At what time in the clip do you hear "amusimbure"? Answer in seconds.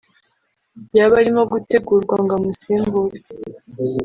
2.37-3.19